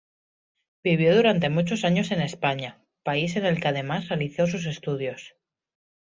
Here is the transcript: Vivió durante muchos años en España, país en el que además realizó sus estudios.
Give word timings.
Vivió 0.83 1.15
durante 1.15 1.49
muchos 1.51 1.83
años 1.85 2.09
en 2.09 2.21
España, 2.23 2.81
país 3.03 3.35
en 3.35 3.45
el 3.45 3.59
que 3.61 3.67
además 3.67 4.09
realizó 4.09 4.47
sus 4.47 4.65
estudios. 4.65 5.35